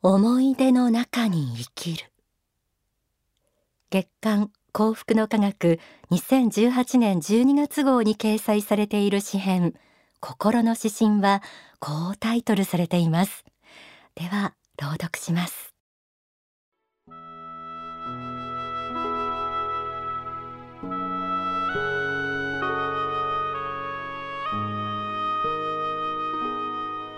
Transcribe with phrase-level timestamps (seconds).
[0.00, 2.12] 思い出の中に生きる。
[3.90, 5.80] 月刊幸福の科学
[6.12, 9.74] 2018年12月号に掲載されている詩編
[10.20, 11.42] 心の指針は
[11.80, 13.44] こうタイトルされています。
[14.14, 15.74] では朗読します。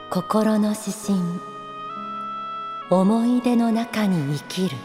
[0.09, 1.50] 心の指針。
[2.93, 4.77] 思い出の中に生きる。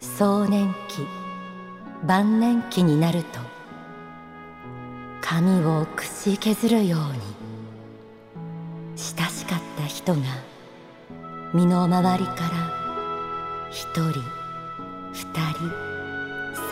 [0.00, 1.06] 壮年期
[2.04, 3.38] 晩年期になると
[5.20, 7.18] 髪をくし削るように
[8.96, 10.20] 親しかった人が
[11.54, 14.20] 身の回りから一人
[15.12, 15.70] 二人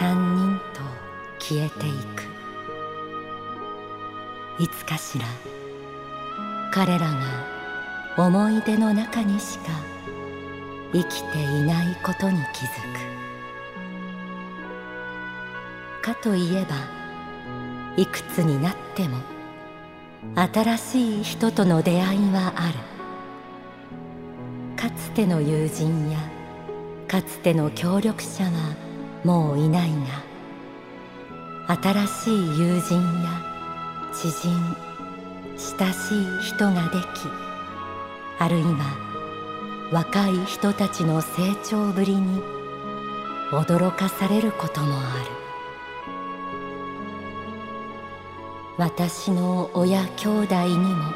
[0.00, 0.80] 三人と
[1.38, 2.24] 消えていく。
[4.62, 5.24] いつかしら
[6.72, 7.57] 彼らが
[8.18, 9.70] 思い出の中にしか
[10.92, 12.68] 生きていないことに気づ
[16.02, 16.02] く。
[16.02, 16.74] かといえば
[17.96, 19.18] いくつになっても
[20.34, 22.74] 新しい人との出会いはある。
[24.76, 26.18] かつての友人や
[27.06, 28.74] かつての協力者は
[29.22, 29.90] もういない
[31.66, 33.42] が新しい友人や
[34.12, 34.50] 知人
[35.56, 37.47] 親しい人ができ
[38.38, 42.40] あるいは若い人たちの成長ぶりに
[43.50, 45.38] 驚かされることもある。
[48.76, 51.12] 私の親兄弟にも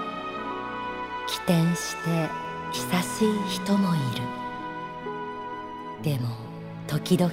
[1.28, 2.28] 起点して
[2.72, 4.22] 久しい人もいる。
[6.02, 6.28] でも
[6.88, 7.32] 時々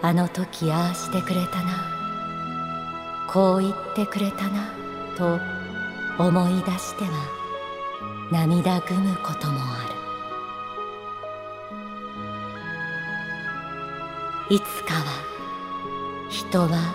[0.00, 1.96] あの時ああしてくれたな。
[3.30, 4.70] こう言ってくれたな
[5.18, 5.38] と
[6.18, 7.35] 思い出しては
[8.30, 9.86] 涙ぐむこともあ
[14.48, 14.56] る。
[14.56, 15.04] いつかは
[16.28, 16.94] 人は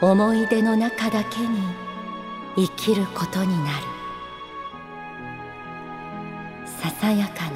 [0.00, 1.58] 思い出の中だけに
[2.56, 3.84] 生きることになる。
[6.66, 7.50] ささやか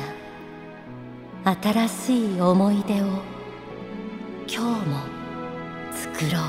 [1.44, 3.06] な新しい思い出を
[4.48, 5.00] 今日も
[5.92, 6.42] 作ろう。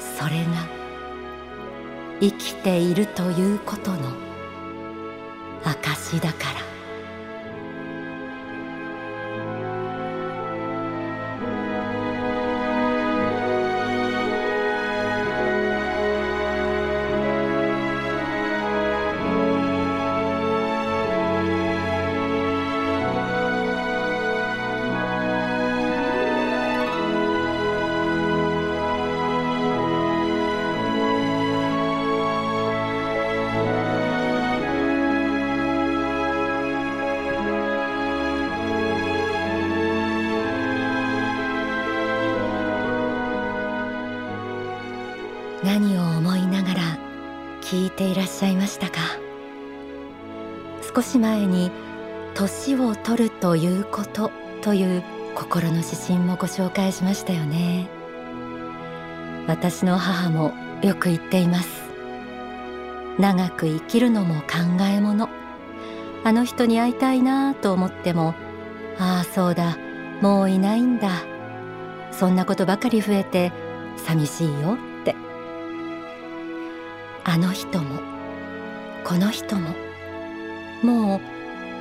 [0.00, 0.79] それが
[2.20, 4.12] 生きているということの
[5.64, 6.69] 証だから。
[48.40, 49.00] しゃいましたか？
[50.94, 51.70] 少し前に
[52.32, 54.30] 年を取るということ
[54.62, 55.02] という
[55.34, 57.90] 心の指針もご紹介しましたよね。
[59.46, 61.68] 私の母もよく言っています。
[63.18, 65.28] 長く生きるのも考えもの。
[66.24, 68.34] あの人に会いたいなと思っても
[68.98, 69.76] ああそうだ
[70.22, 71.10] もういないんだ。
[72.10, 73.52] そんなことばかり増えて
[73.98, 75.14] 寂しいよって。
[77.24, 78.00] あの人も
[79.04, 79.74] この人も。
[80.82, 81.20] も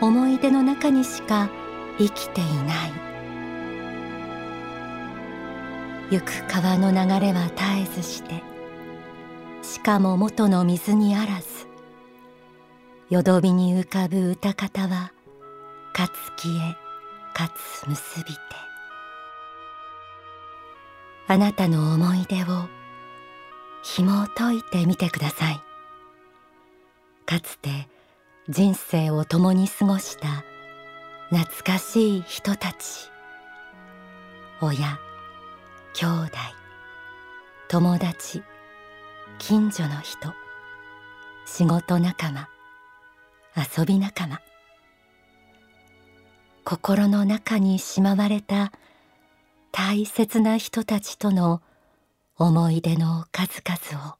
[0.01, 1.49] う思い出の中にしか
[1.97, 3.09] 生きていない。
[6.11, 6.97] 行く川の流
[7.27, 7.63] れは絶
[7.97, 8.41] えずして
[9.61, 11.67] しかも元の水にあらず
[13.09, 15.11] よどびに浮かぶ歌方は
[15.93, 16.11] かつ
[16.43, 16.75] 消え
[17.35, 18.39] かつ結びて。
[21.27, 22.67] あなたの思い出を
[23.83, 25.61] 紐解いてみてください。
[27.29, 27.87] かつて
[28.47, 30.43] 人生を共に過ごした
[31.29, 33.11] 懐かしい人たち。
[34.61, 34.97] 親
[35.93, 36.29] 兄弟
[37.67, 38.41] 友達
[39.37, 40.33] 近所の人
[41.45, 42.49] 仕事仲間
[43.55, 44.41] 遊び仲間。
[46.65, 48.71] 心の中にしまわれた
[49.71, 51.61] 大切な人たちとの
[52.39, 54.18] 思い出の数々を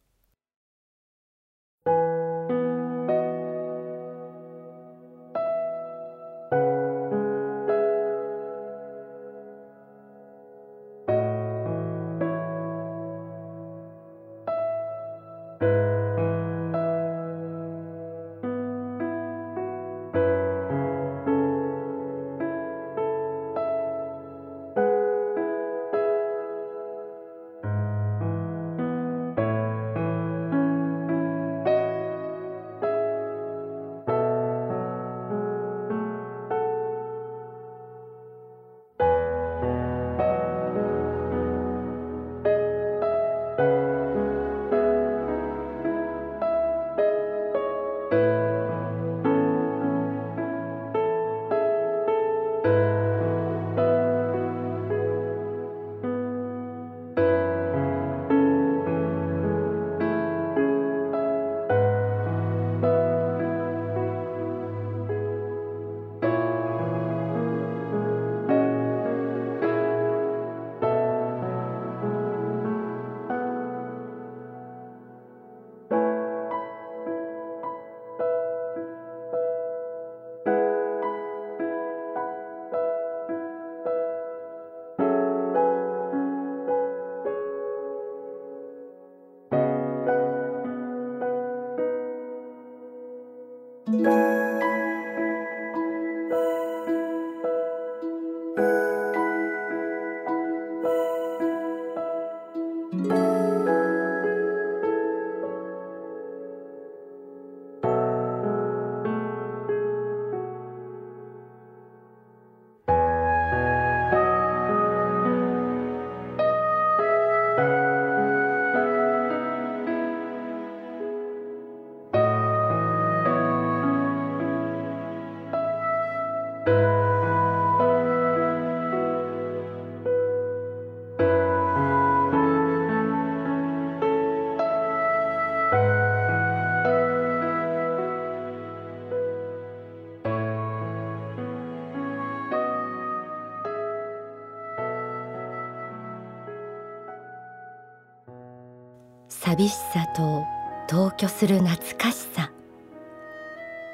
[149.50, 150.46] 寂しさと
[150.88, 152.52] 同居する懐かしさ。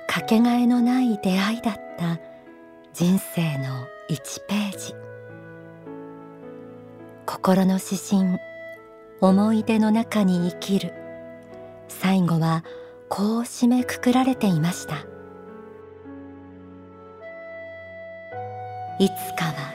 [0.06, 2.20] かけがえのない出会いだった
[2.94, 4.94] 人生の1ページ。
[7.26, 8.38] 心の指針
[9.22, 10.94] 思い出の中に生きる。
[11.88, 12.66] 最後は
[13.08, 15.06] こう締めくくられていました。
[19.00, 19.74] いつかは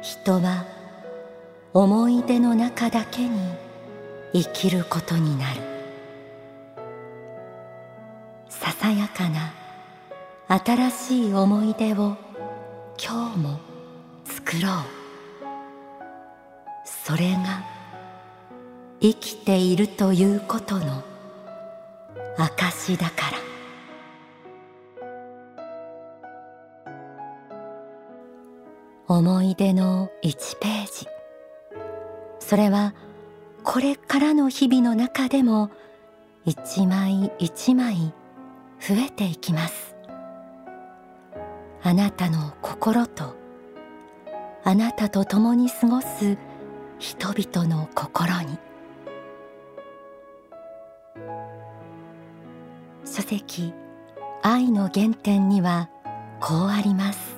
[0.00, 0.64] 人は
[1.74, 3.67] 思い出の中だけに
[4.32, 5.60] 生きることになる。
[8.48, 9.52] ささやかな
[10.48, 12.16] 新しい思い出を
[13.02, 13.60] 今日も
[14.24, 14.72] 作ろう。
[16.84, 17.62] それが
[19.00, 21.02] 生きているということの
[22.36, 23.38] 証だから。
[29.06, 31.06] 思い出の1ページ。
[32.40, 32.94] それは
[33.64, 35.70] 「これからの日々の中でも
[36.44, 38.14] 一枚一枚
[38.80, 39.96] 増えていきます。
[41.82, 43.36] あなたの心と
[44.64, 46.36] あなたと共に過ごす
[46.98, 48.58] 人々の心に。
[53.04, 53.72] 書籍
[54.42, 55.88] 愛の原点には
[56.40, 57.37] こうあります。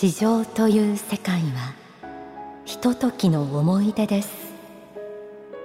[0.00, 1.74] 地上という世界は
[2.64, 4.30] ひとときの思い出です。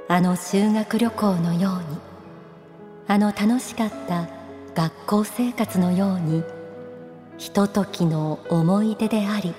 [0.08, 2.00] あの修学旅行のように
[3.08, 4.28] あの楽しかった
[4.74, 6.44] 学校生活のように
[7.38, 9.54] ひとときの思い出であり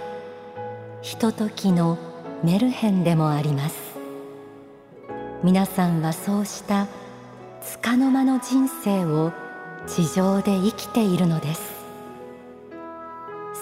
[1.02, 1.96] ひとときの
[2.42, 3.76] メルヘンでもあります。
[5.44, 6.88] 皆さんはそうした
[7.80, 9.30] 束の間の人生を
[9.86, 11.73] 地上で生きているのです。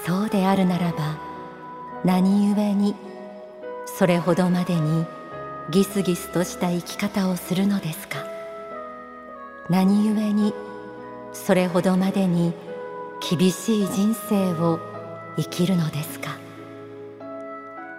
[0.05, 1.19] そうであるならば
[2.05, 2.95] 何故に
[3.87, 5.07] それほどまでに
[5.71, 8.19] ギスギスとした生き方をするのですか？
[9.71, 10.53] 何故に
[11.33, 12.53] それほどまでに
[13.31, 14.81] 厳しい人生を
[15.37, 16.37] 生きるのですか？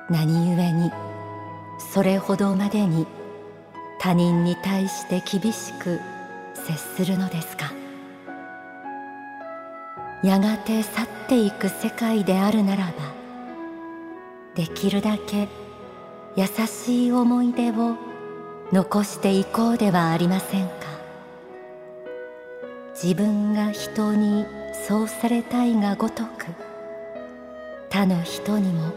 [0.09, 0.91] 何故に
[1.93, 3.07] それほどまでに
[3.99, 6.01] 他人に対して厳しく
[6.53, 7.71] 接するのですか？
[10.23, 12.93] やがて去っていく世界であるならば
[14.55, 15.49] できるだけ
[16.35, 17.97] 優しい思い出を
[18.71, 20.93] 残していこうではありませんか。
[22.93, 24.45] 自分が人に
[24.87, 26.45] そうされたいがごとく
[27.89, 28.93] 他の人にも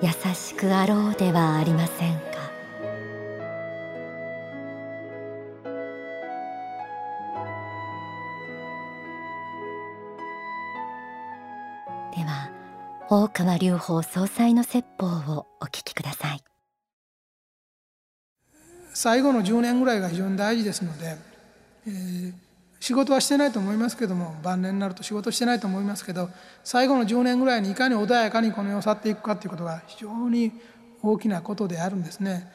[0.00, 2.33] 優しくあろうではありませんか。
[13.16, 16.40] 大川隆法総裁の説法をお聞きください。
[18.92, 21.16] 最後の10年ぐらいが非常に大事ですので、
[21.86, 22.32] えー、
[22.80, 26.28] 仕事はしてないと思いますけども晩年になると仕事してないと思いますけど
[26.64, 30.50] 最後の10年ぐらいにいかに穏やかにこの世を去っていくかということが非常に
[31.00, 32.50] 大きなことであるんですね。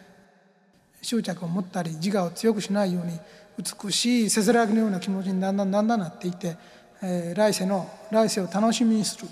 [1.01, 3.17] 執着を持ったり自我を強くしないように
[3.57, 6.57] 美しいせせらぎのような気持ちにだんだんだんだんなっていて、
[7.01, 9.29] えー、来世の来世を楽しみにする。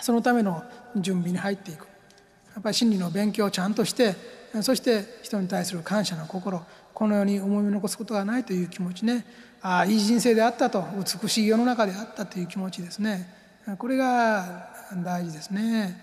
[0.00, 0.62] そのための
[0.96, 1.86] 準備に入っていく。
[2.54, 4.14] やっぱり真理の勉強をちゃんとして
[4.62, 6.62] そして人に対する感謝の心
[6.94, 9.26] この世に重みを残すことがないという気持ちね。
[9.60, 10.84] ああいい人生であったと
[11.22, 13.28] 美しい世の中であったという気持ちですね。
[13.78, 14.70] これが
[15.04, 16.02] 大事ですね。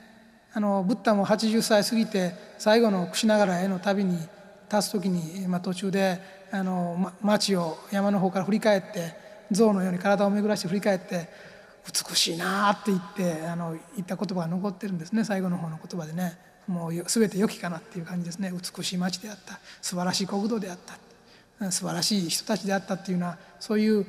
[0.53, 4.19] あのブッダも80歳過ぎて最後の櫛ながらへの旅に
[4.71, 6.19] 立つ時に、まあ、途中で
[6.51, 9.15] あのま町を山の方から振り返って
[9.49, 11.27] 象のように体を巡らして振り返って
[11.85, 15.23] 美しいなって言ってあの言った言葉が残ってるんですね。
[15.23, 16.37] 最後の方の言葉でね。
[16.67, 18.51] もう全て良きかなっていう感じですね。
[18.51, 19.59] 美しい街であった。
[19.81, 21.71] 素晴らしい国土であった。
[21.71, 24.05] 素晴らしい人たちであったっていうのはそういう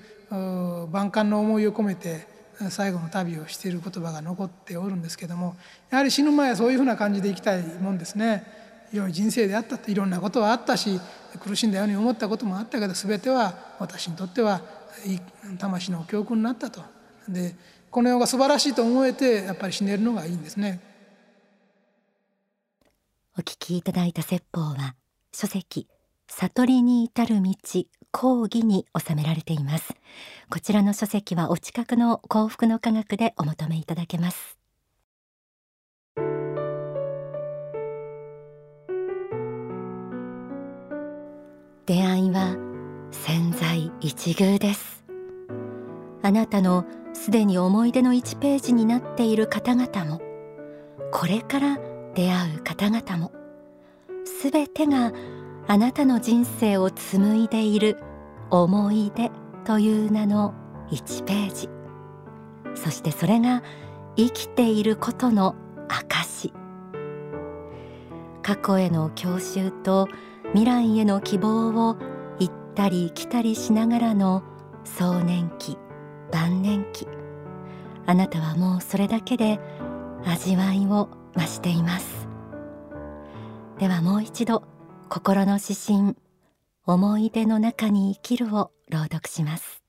[0.91, 2.27] 万感の思いを込めて
[2.71, 5.57] 最後の旅をしている言葉が残っておるんですけども
[5.91, 8.45] やはり死ぬ前はそういうふうな感じで生きたいもんですね。
[8.93, 11.01] 良い人生であったっていろんなことはあったし
[11.41, 14.61] 苦しんだように思ったこともあったけど全ては私にとっては
[15.59, 16.94] 魂の教訓になったと。
[17.29, 17.55] で
[17.91, 20.81] この世が素晴らしいと思えてやっぱり死ねるのがいいんですね。
[23.37, 24.95] お聞きいただいた説法は
[25.33, 25.89] 書籍
[26.29, 27.55] 悟りに至る道
[28.13, 29.95] 講義に収められています。
[30.51, 34.57] こちらの書籍はお近くの幸福の科学でお求めいただけます。
[41.87, 42.57] 出会いは
[43.11, 45.05] 潜在一遇です。
[46.23, 50.21] あなたのすでに思い出の1ページになっている方々も
[51.11, 51.79] これから
[52.15, 53.33] 出会う方々も
[54.25, 55.13] すべてが
[55.67, 57.99] あなたの人生を紡いでいる
[58.51, 59.31] 思い出
[59.65, 60.53] という名の
[60.91, 61.69] 1ページ。
[62.75, 63.63] そしてそれが
[64.17, 65.55] 生きていることの
[65.89, 66.53] 証
[68.43, 70.09] 過去への郷愁と
[70.49, 71.97] 未来への希望を
[72.39, 74.43] 行ったり来たりしながらの
[74.85, 75.79] 壮年期。
[76.35, 77.07] 晩年期。
[78.07, 79.61] あなたはもうそれだけで
[80.25, 82.27] 味わいを増しています。
[83.79, 84.65] ではもう一度
[85.09, 86.17] 心の指針
[86.87, 89.81] 思い出の中に生きるを朗読します。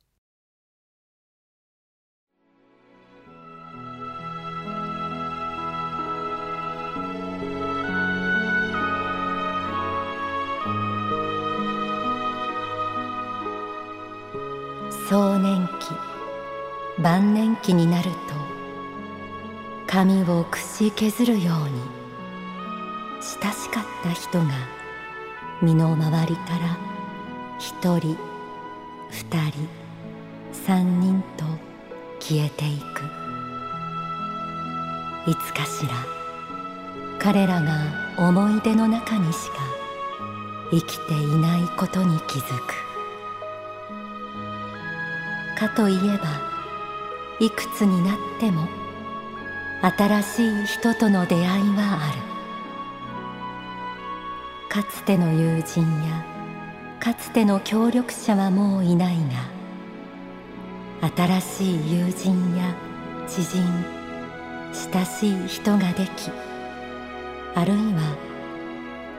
[15.09, 16.14] 壮年期。
[16.97, 18.17] 晩年期になると
[19.85, 21.81] 髪をくし削るように
[23.21, 24.45] 親しかった人が
[25.61, 26.77] 身の回りから
[27.59, 28.17] 一人
[29.09, 29.67] 二人
[30.53, 31.43] 三人と
[32.19, 33.03] 消えていく。
[35.29, 35.95] いつかしら
[37.19, 39.55] 彼らが思い出の中にしか
[40.71, 42.73] 生きていないことに気づく。
[45.59, 46.54] かといえば
[47.39, 48.68] いくつになっても
[49.82, 52.36] 新しい人との出会いはある。
[54.75, 56.25] かつての友人や
[57.00, 59.15] かつての協力者はもういない
[61.01, 62.75] が新しい友人や
[63.25, 63.63] 知人
[64.94, 66.30] 親しい人ができ
[67.54, 68.18] あるいは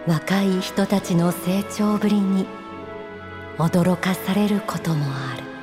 [0.06, 2.46] 若い人たちの成長ぶりに
[3.56, 5.55] 驚かされることもある。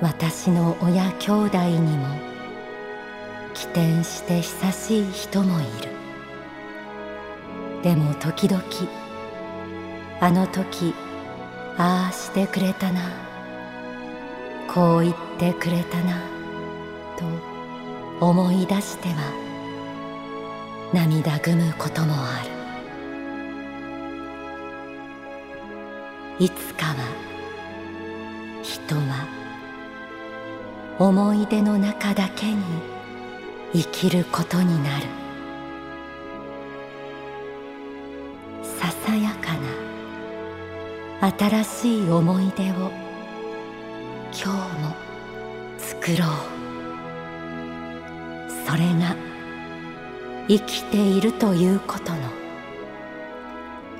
[0.00, 2.06] 私の親兄弟にも
[3.54, 5.70] 起点して久しい人もいる。
[7.82, 8.62] でも時々
[10.20, 10.94] あの時
[11.76, 13.00] ああしてくれたな。
[14.72, 16.20] こう言ってくれたな
[17.16, 17.24] と
[18.26, 19.14] 思い出しては
[20.92, 22.42] 涙ぐむこともあ
[26.38, 26.44] る。
[26.44, 27.33] いつかは
[30.98, 32.62] 思い出の中だけに
[33.72, 35.06] 生きることになる。
[38.62, 39.54] ささやか
[41.20, 42.92] な新しい思い出を
[44.32, 44.94] 今日も
[45.78, 46.28] 作ろう。
[48.64, 49.16] それが
[50.46, 52.18] 生きているということの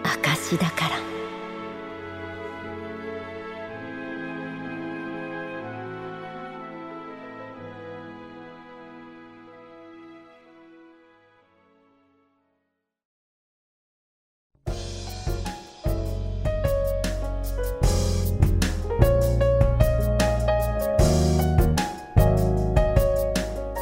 [0.04, 1.03] 証だから。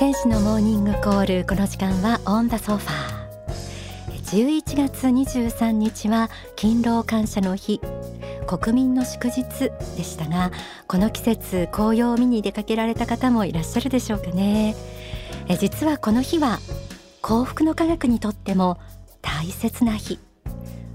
[0.02, 1.46] 天使のモーニングコール。
[1.46, 4.56] この時間はオンダソファー。
[4.56, 7.80] 11月23日は勤労感謝の日。
[8.48, 9.44] 国民の祝日
[9.96, 10.50] でしたが
[10.88, 14.74] この季節紅葉を見に出かけられた方もいらっしゃるでしょうかね。
[15.46, 16.58] え実はこの日は
[17.20, 18.80] 幸福の科学にとっても
[19.20, 20.18] 大切な日。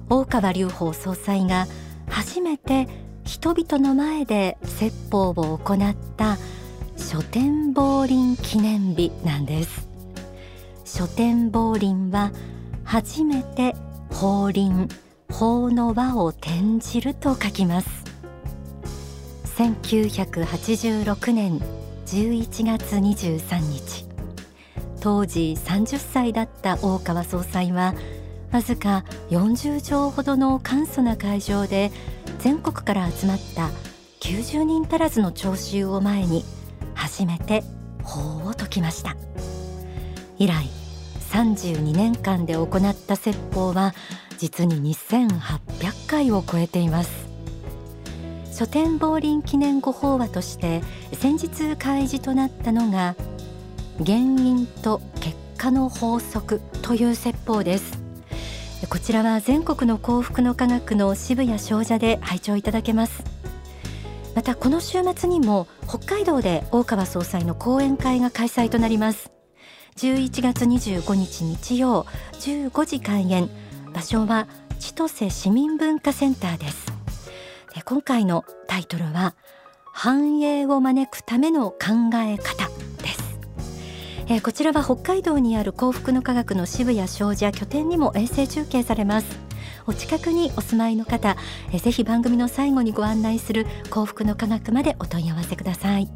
[0.09, 1.67] 大川隆法総裁が
[2.09, 2.89] 初めて
[3.23, 6.37] 人々の前で説法を行った
[6.97, 9.87] 書店亡林記念日なんです。
[10.83, 12.31] 書店亡林は
[12.83, 13.75] 初めて
[14.11, 14.89] 法輪
[15.31, 17.87] 法の輪を転じると書きます。
[19.57, 21.59] 1986年
[22.05, 24.05] 11月23日。
[24.99, 27.93] 当時30歳だった大川総裁は
[28.51, 31.91] わずか40畳ほどの簡素な会場で
[32.39, 33.69] 全国から集まった
[34.21, 36.43] 90人足らずの聴衆を前に
[37.07, 37.63] 初めて
[38.03, 39.15] 法を説きました。
[40.37, 40.67] 以来
[41.31, 43.95] 32年間で行った説法は
[44.37, 47.27] 実に2800回を超えています。
[48.51, 50.81] 書店亡林記念語法話として
[51.13, 53.15] 先日開示となったのが
[53.99, 57.97] 原因と結果の法則という説法です。
[58.89, 63.23] こちらは全国の幸福の科学の渋谷商社で拝聴いただけます。
[64.47, 69.29] たこの週末にも北海道で大川総裁の講演会が開催となります。
[69.97, 72.05] 11月25日日曜
[72.39, 73.49] 15時開演。
[73.93, 74.47] 場所は
[74.79, 76.85] 千歳市民文化センターです。
[77.75, 79.35] で今回のタイトルは
[79.91, 81.77] 繁栄を招くための考
[82.15, 82.69] え方
[83.03, 83.39] です。
[84.27, 89.46] えー、こちらは北海道にある幸福の科学の渋谷商事拠点にも衛星中継されます。
[89.87, 91.37] お近くにお住まいの方、
[91.71, 96.07] えー、ぜひ番組の最後にご案内する幸福の科学までお問い合わせください。